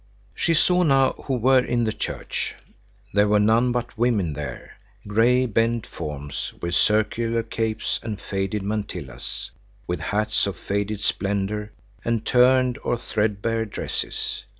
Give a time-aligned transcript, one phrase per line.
[0.33, 2.55] She saw now who were in the church.
[3.13, 4.77] There were none but women there:
[5.07, 9.51] grey, bent forms, with circular capes and faded mantillas,
[9.85, 11.71] with hats of faded splendor
[12.03, 14.43] and turned or threadbare dresses.